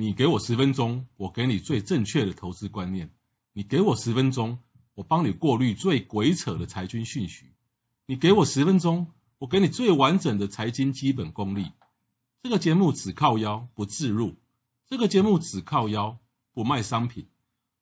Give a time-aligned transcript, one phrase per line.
[0.00, 3.08] 你给我十分钟，我给你最正确的投资观念；
[3.52, 4.56] 你给我十分钟，
[4.94, 7.46] 我帮你过滤最鬼扯的财经讯息；
[8.06, 9.08] 你给我十分钟，
[9.38, 11.72] 我给你最完整的财经基本功力。
[12.44, 14.36] 这个节目只靠腰不置入，
[14.86, 16.16] 这个节目只靠腰
[16.52, 17.26] 不卖商品。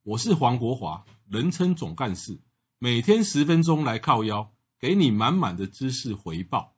[0.02, 2.40] 我是黄国华，人称总干事，
[2.78, 6.75] 每天十分钟来靠腰，给你满满的知识回报。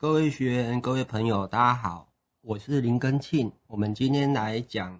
[0.00, 2.08] 各位学员、各位朋友，大家好，
[2.40, 3.52] 我是林根庆。
[3.66, 4.98] 我们今天来讲，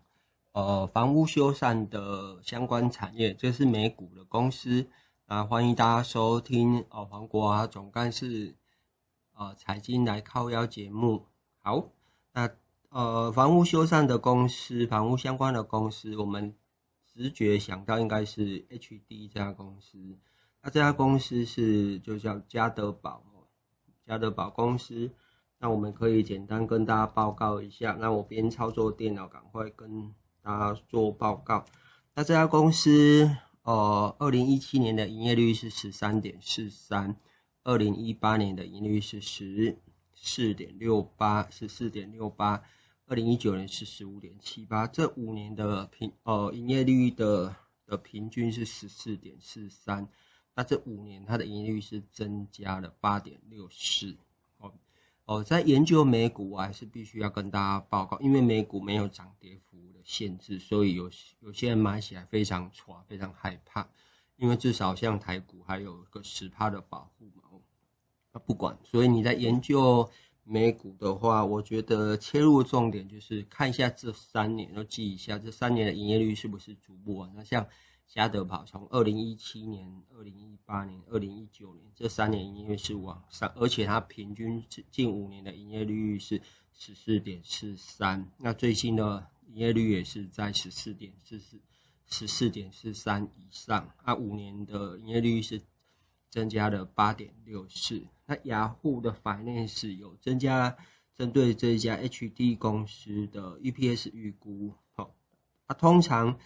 [0.52, 4.86] 呃，房屋修缮的相关产业，这是美股的公司
[5.24, 8.55] 啊，欢迎大家收听哦，黄国华总干事
[9.32, 11.24] 呃财经来靠腰节目。
[11.60, 11.88] 好，
[12.34, 12.50] 那
[12.91, 16.55] 呃，房屋修缮的公司，房屋相关的公司，我们
[17.06, 20.19] 直觉想到应该是 HD 这家公司。
[20.60, 23.24] 那这家公司是就叫家得宝。
[24.10, 25.08] 家得宝公司，
[25.58, 27.97] 那我们可以简单跟大家报告一下。
[28.00, 31.64] 那我边操作电脑，赶快跟大家做报告。
[32.14, 33.31] 那这家公司，
[33.62, 37.14] 呃，二零一七年的营业率是十三点四三，
[37.62, 39.78] 二零一八年的营业率是十
[40.12, 42.62] 四点六八，十四点六八，
[43.06, 44.88] 二零一九年是十五点七八。
[44.88, 47.55] 这五年的平呃营业率的
[47.86, 50.08] 的平均是十四点四三。
[50.61, 54.14] 那这五年它的盈利率是增加了八点六四
[54.58, 54.70] 哦
[55.25, 63.88] 哦，在研究美股我还是必须要跟大家报告，因为美股没有涨跌幅的限制，所以有有些人买起来非常挫，非常害怕，
[64.36, 67.44] 因为至少像台股还有个十趴的保护嘛。
[68.33, 70.06] 哦，不管，所以你在研究
[70.44, 77.42] 美股的话，我觉得切入重点就是看一下这三年，要记一下这三年的营业率是不是逐步往上。
[77.42, 77.66] 像
[78.12, 91.60] 家得宝从二零一七年、二零一八年、二零一九年这三年营业是往上，而且它平均近五年的营业率是十四点四三，那最新的营业率也是在十四点四四、
[92.09, 95.62] 十四点四三以上，那五年的营业率是
[96.28, 98.04] 增加了八点六四。
[98.27, 100.77] 那雅虎的 Finance 有增加
[101.15, 105.15] 针对这一家 HD 公司的 EPS 预估，好，
[105.69, 106.37] 它通常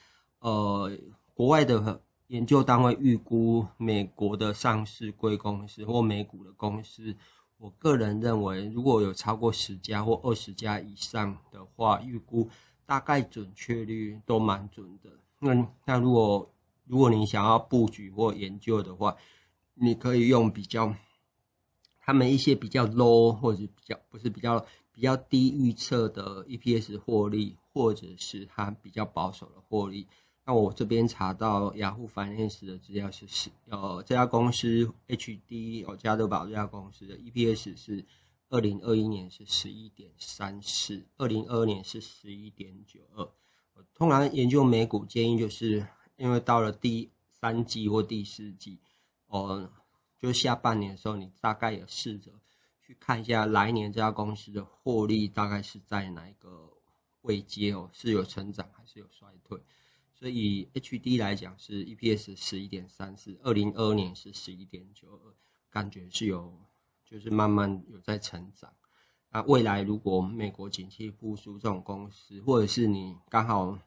[0.40, 0.94] 呃。
[1.34, 7.16] 国外的研究单位预估美国的上市贵公司或美股的公司，
[7.58, 12.48] 我个人认为，如果有超过十家或二十家以上的话，预估
[12.86, 15.10] 大概准确率都蛮准的。
[15.40, 16.48] 那那如果
[16.86, 19.16] 如果你想要布局或研究的话，
[19.74, 20.94] 你可以用比较
[22.00, 30.06] 他们一些比较 low 或者比较不是比较比较低预测的 EPS 获利，或者是它比较保守的获利。
[30.46, 38.04] 那我这边查到雅虎 Finance 的资料是十，呃，这家公司 HD 哦，家得宝这家公司的 EPS 是
[38.50, 43.22] 二零二一年是十一点三四，二零二二年是十一点九二。
[43.72, 48.78] 我通常研究美股建议就是，因为到了第三季或第四季，
[49.28, 49.70] 哦，
[50.20, 52.30] 就下半年的时候，你大概也试着
[52.82, 56.70] 去看一下来年这家公司的获利大概是在哪一个
[57.22, 59.58] 位阶哦，是有成长还是有衰退？
[60.24, 65.34] 所以 HD 来讲是 EPS 十一点三四，二零二二年是十一点九二，
[65.68, 66.58] 感觉是有
[67.04, 68.72] 就是慢慢有在成长。
[69.28, 73.78] 那未来如果美国景气复苏，这种公司，或者是你刚好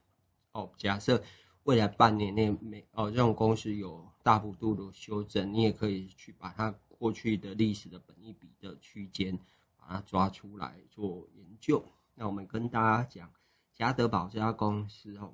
[0.52, 1.24] 哦，假设
[1.64, 9.36] 未来半年内美哦这种公司有大幅度的修正，你也可以去把它过去的历史的本益比的区间
[9.76, 11.84] 把它抓出来做研究。
[12.14, 13.34] 那我们跟大家讲
[13.74, 15.34] 家得宝这家公司哦。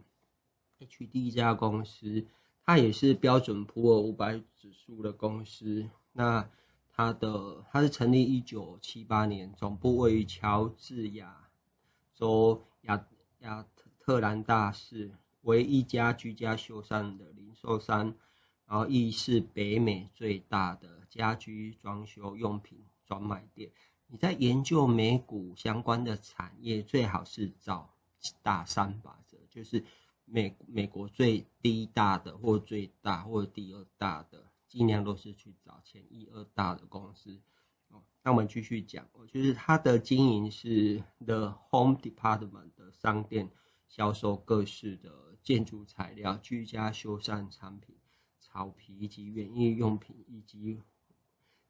[0.86, 2.26] 去第一家公司，
[2.66, 5.90] 它也是标准普尔五百指数的公司。
[6.12, 6.50] 那
[6.92, 11.50] 它的它是成立一九七八年，总部位于乔治亚
[12.14, 13.06] 州亚
[13.40, 13.66] 亚
[14.00, 15.12] 特兰大市，
[15.42, 18.14] 为一家居家修缮的零售商，
[18.68, 23.72] 然后亦是北美最大的家居装修用品专卖店。
[24.07, 27.90] 你在研究美股相关的产业，最好是找
[28.42, 29.84] 大三法则，就是。
[30.25, 37.40] 美美国最第一大的，或最大，或第二大的，尽量都是去找前一二大的公司。
[37.90, 43.52] 哦，那我们继续讲，就是它的经营是 The Home Department 的商店，
[43.88, 47.96] 销售各式的建筑材料、居家修缮产品、
[48.40, 50.81] 草皮以及园艺用品，以及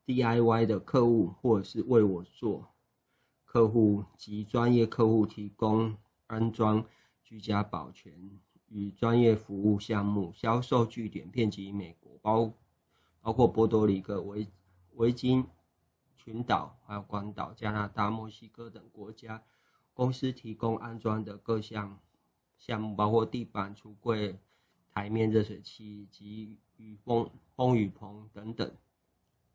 [0.06, 2.70] DIY 的客户或者是为我做
[3.44, 5.98] 客户及专业客户提供
[6.28, 6.86] 安装。
[7.34, 8.14] 居家保全
[8.68, 12.54] 与专业服务项目销售据点遍及美国，包
[13.22, 14.48] 包括波多黎各、维
[14.92, 15.44] 维京
[16.16, 19.42] 群岛、还有关岛、加拿大、墨西哥等国家
[19.96, 21.98] 公司提供安装的各项
[22.60, 24.38] 项目，包括地板、橱柜、
[24.92, 28.72] 台面热水器及雨风风雨棚等等，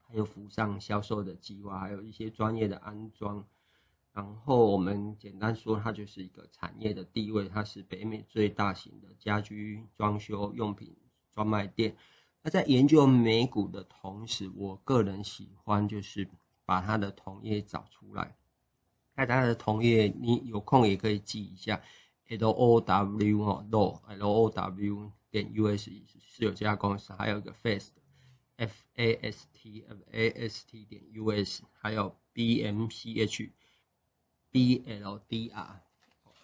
[0.03, 3.47] 还有浮上销售的计划，还有一些专业的安装。
[4.13, 10.97] 然后我们简单说，它就是一个产业的地位，它是北美最大型的家居装修用品
[11.31, 11.97] 专卖店。
[12.43, 16.29] 那在研究美股的同时，我个人喜欢就是
[16.65, 18.37] 把它的同业找出来。
[19.15, 21.81] 那它的同业，你有空也可以记一下
[22.29, 23.67] ，L O W 哦
[24.07, 25.91] ，L O W 点 U S
[26.21, 33.53] 是有这家公司，还有一个 Fast，F A S T，F A S T 点 U S，还有 B M C H。
[34.59, 35.81] B L D R，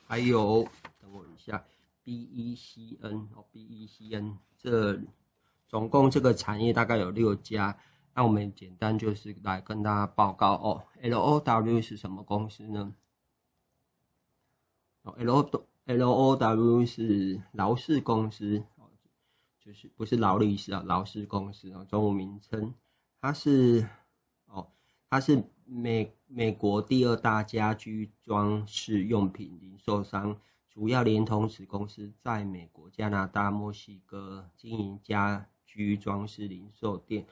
[0.07, 0.69] 还有
[1.01, 1.65] 等我一下
[2.05, 5.01] ，B E C N 哦，B E C N，这
[5.67, 7.77] 总共这个产业大概有六家。
[8.15, 10.85] 那我们简单就是来跟大家报告哦。
[11.01, 12.95] L O W 是什么公司呢？
[15.03, 18.87] 哦，L O L O W 是劳氏公司哦，
[19.59, 22.73] 就是不是劳力士啊，劳氏公司啊，中文名称，
[23.21, 23.89] 它是
[24.47, 24.69] 哦，
[25.11, 25.43] 它是。
[25.67, 30.39] 美美国第二大家居装饰用品零售商，
[30.69, 37.27] 主要连同子公司在美国、加拿大、墨西哥经营家居装饰零售店。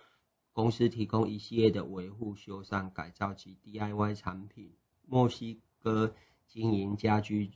[0.52, 4.72] 公司提供一系列的维护、修缮、改造及 DIY 产品。
[5.06, 6.14] 墨西哥
[6.46, 7.50] 经营家居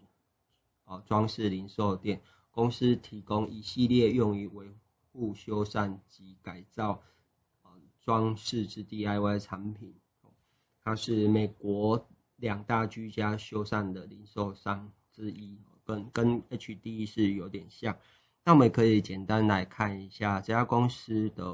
[0.85, 4.71] 哦装饰零售店，公司提供一系列用于维
[5.13, 7.03] 护、修缮及改造
[7.63, 7.71] 呃
[8.01, 9.95] 装饰之 DIY 产品。
[10.87, 17.99] 它是美国两大居家修缮的零售商之一，跟跟 HD 是有点像。
[18.45, 21.45] 那我们也可以简单来看一下这家公司的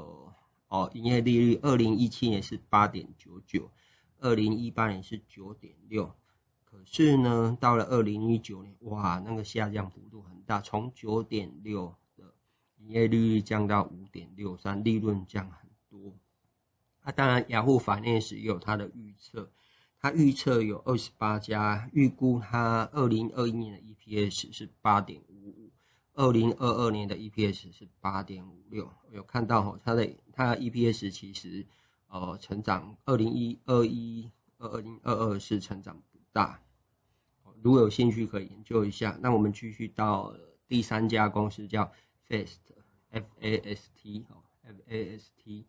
[0.67, 3.71] 哦营业利率，二零一七年是八点九九，
[4.19, 6.13] 二零一八年是九点六。
[6.63, 12.35] 可是呢，到了二零一九年，哇，那个下降幅度很大，从九点六的
[12.77, 15.62] 营业利率降到五点六三，利润降很。
[17.03, 19.51] 啊、当然，雅虎 Finance 也有它的预测，
[19.99, 25.71] 它预测有二十八家，预估它二零二一年的 EPS 是八点五五，
[26.13, 28.89] 二零二二年的 EPS 是八点五六。
[29.11, 31.65] 有看到哈，它的它的 EPS 其实
[32.07, 36.61] 呃成长，二零一二一二二零二二是成长不大。
[37.61, 39.17] 如果有兴趣可以研究一下。
[39.21, 40.33] 那我们继续到
[40.67, 41.91] 第三家公司叫
[42.27, 45.65] Fast，F A S T 哦，F A S T。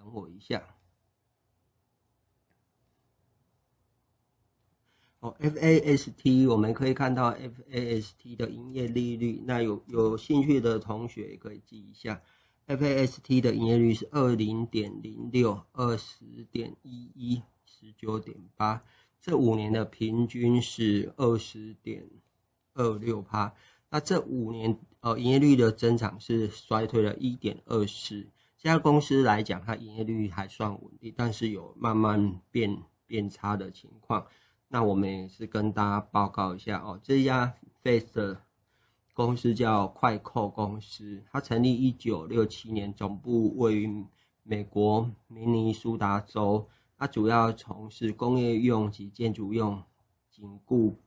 [0.00, 0.62] 等我一下。
[5.18, 9.42] 哦，FAST，我们可以看到 FAST 的营业利率。
[9.44, 12.22] 那有有兴趣的同学也可以记一下
[12.66, 18.82] ，FAST 的营业率是二零点零六、二十点一一、十九点八。
[19.20, 22.08] 这五年的平均是二十点
[22.72, 23.54] 二六趴。
[23.90, 28.26] 那这五年呃营业率的增长是衰退了一点二四。
[28.62, 34.26] 这家公司来讲，它营业率还算稳定，但是有慢慢变变差的情况。
[34.68, 38.36] 那我们也是跟大家报告一下哦，这家 Fast
[39.14, 44.04] 公司叫快扣公司，它成立一九六七年，总部位于
[44.42, 46.68] 美国明尼苏达州。
[46.98, 49.82] 它主要从事工业用及建筑用
[50.30, 50.98] 紧固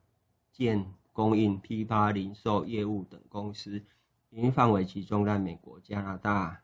[0.51, 3.83] 件供应、批发、零售业务等公司，
[4.31, 6.61] 营运范围集中在美国、加拿大。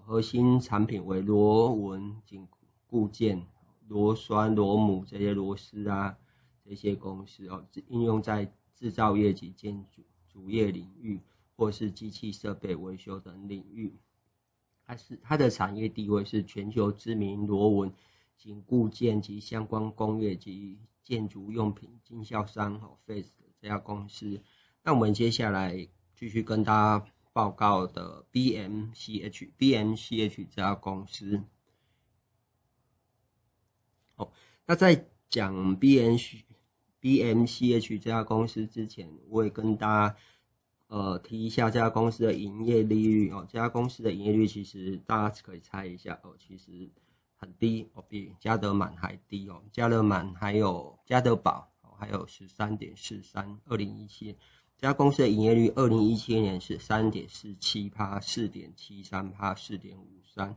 [0.00, 2.46] 核心产品为螺纹紧
[2.86, 3.46] 固件、
[3.86, 6.16] 螺栓、螺母这些螺丝啊，
[6.64, 11.20] 这些公司哦，应用在制造业及建筑主业领域，
[11.54, 13.94] 或是机器设备维修等领域。
[14.84, 17.92] 它是它的产业地位是全球知名螺纹
[18.36, 23.30] 紧固件及相关工业及建筑用品经销商哦，Face
[23.60, 24.42] 这家公司。
[24.82, 27.06] 那我们接下来继续跟大家。
[27.32, 31.42] 报告的 BMCH BMCH 这家公司，
[34.16, 34.30] 哦，
[34.66, 36.42] 那在讲 BMC
[37.00, 40.16] BMCH 这家公司之前，我也跟大家
[40.88, 43.46] 呃提一下这家公司的营业利率哦。
[43.50, 46.90] 这家公司的营业率其实大家可以猜一下哦，其实
[47.34, 49.64] 很低哦，比嘉德满还低哦。
[49.72, 54.36] 嘉德满还有嘉德宝还有十三点四三，二零一七。
[54.82, 60.56] 这家公司的营业率，二零一七年是三点四七趴、四点七三趴、四点五三。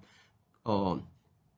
[0.63, 1.00] 哦，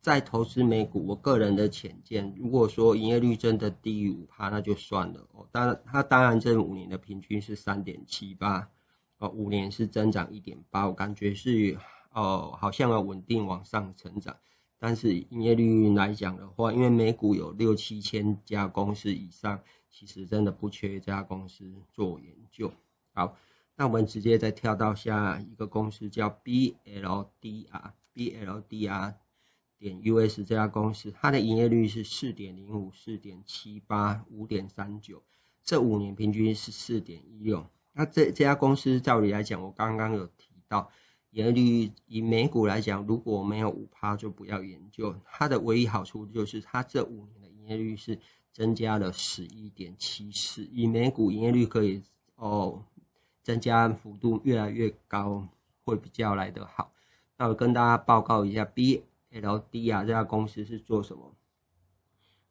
[0.02, 5.26] 在投资美股，我个人的浅见，如果说营业率真的低于五趴，那就算了。
[5.32, 8.70] 哦，当然，它当然这五年的平均是三点七八，
[9.20, 11.78] 哦，五年是增长一点八，我感觉是
[12.12, 14.36] 哦，好像要稳定往上成长。
[14.78, 19.58] 但是营业率来讲的话，因为美股有六七千家公司以上，
[19.98, 22.72] 其实真的不缺一家公司做研究。
[23.16, 23.36] 好，
[23.76, 29.16] 那我们直接再跳到下一个公司，叫 BLDR，BLDR
[29.80, 35.24] 点 US 这家公司，它的营业率是四点零五、四点七八、五点三九，
[35.64, 37.66] 这五年平均是四点一六。
[37.94, 40.92] 那这这家公司照理来讲，我刚刚有提到。
[41.32, 45.14] 营业率以美股来讲，如果没有五趴就不要研究。
[45.26, 48.18] 它的唯一好处就是它这五年的营业率是
[48.58, 50.66] 增加了十一点七四。
[50.72, 52.02] 以每股营业率可以
[52.38, 52.84] 哦
[53.44, 55.48] 增加幅度越来越高，
[55.86, 56.92] 会比较来得好。
[57.38, 61.36] 那我跟大家报告一下，BLDR 这家公司是做什么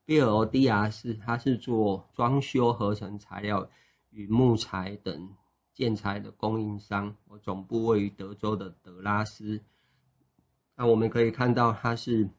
[0.07, 3.69] ？BLDR 是它是做装修合成材料
[4.11, 5.35] 与木材等。
[5.75, 9.61] 建材的供应商，我总部位于德州的德拉斯。
[10.77, 12.31] 那我们可以看到，它是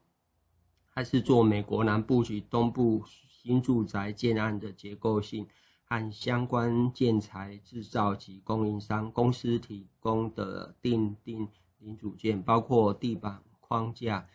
[0.94, 3.04] 它是做美国南部及东部
[3.48, 5.48] 新住宅建案的结构性
[5.84, 9.10] 和相关建材制造及供应商。
[9.10, 14.28] 公司提供的定定零组件包括地板框架、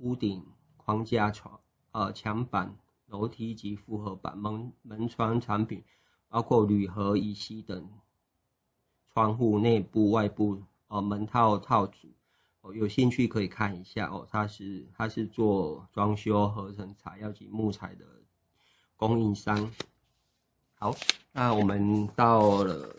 [0.00, 0.44] 屋顶
[0.76, 1.58] 框架、床
[1.92, 5.82] 呃墙板、楼梯及复合板、门门窗产品，
[6.28, 7.88] 包括铝合、乙烯等。
[9.10, 12.08] 窗户内部、外部哦，门套套组
[12.60, 14.26] 哦，有兴趣可以看一下哦。
[14.30, 18.04] 它是它是做装修合成材料及木材的
[18.98, 19.72] 供应商。
[20.74, 20.94] 好，
[21.32, 22.94] 那我们到了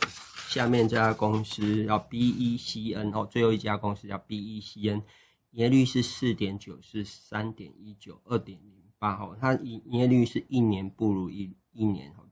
[0.48, 5.04] 下面这家公司叫 BECN 哦，最后一家公司叫 BECN，营
[5.52, 9.38] 业率是四点九，是三点一九，二点零八哦。
[9.40, 12.24] 它营营业率是一年不如一一年哦。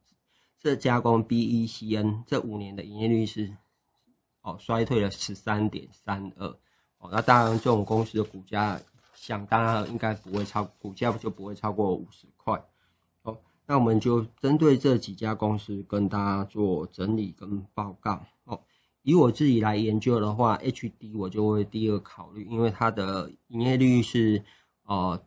[0.58, 3.56] 这家公 BECN 这五年的营业率是。
[4.42, 6.48] 哦，衰退了十三点三二，
[7.00, 8.80] 哦，那当然这种公司的股价，
[9.14, 12.58] 想当然应该不会超，股价就不会超过五十块。
[13.68, 18.26] 那我们就针对这几家公司跟大家做整理跟报告。
[18.46, 18.60] 哦，
[19.04, 24.44] 以我自己来研究的话，HD 我就会第二考虑，因为它的营业率是，
[24.84, 25.22] 呃，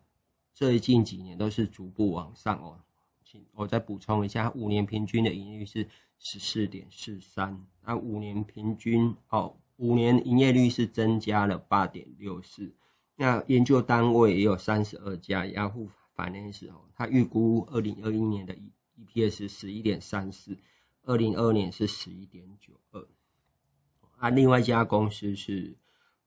[0.53, 2.81] 最近几年都是逐步往上哦。
[3.25, 5.87] 请我再补充一下，五年平均的营业率是。
[6.23, 12.75] 十四点四三，那五年平均哦，五年营业率是增加了八点六四。
[13.17, 15.89] 那研究单位也有三十二家，Yahoo
[16.21, 18.55] Finance 哦，他预估二零二一年的
[18.99, 20.59] EPS 十一点三四，
[21.05, 23.07] 二零二二年是十一点九二。
[24.19, 25.79] 啊，另外一家公司是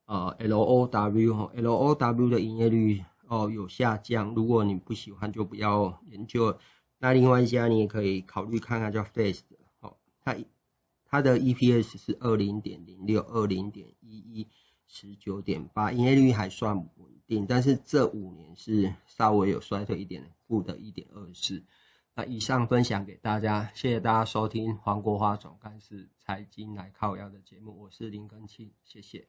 [0.06, 6.58] 呃 LOW，LOW 的营业率哦有下降，如果你不喜欢就不要研究。
[6.98, 9.44] 那另外一家你也可以考虑看看叫 Face。
[10.24, 10.36] 它
[11.06, 14.48] 它的 EPS 是二零点零六，二零点一一，
[14.88, 21.64] 十九点八，营业率还算稳定，但是这五年是稍微有衰退一点，负的一点二四。
[22.16, 29.28] 那以上分享给大家，谢谢大家收听黄国华总干事财经来靠腰的节目，我是林根清，谢谢。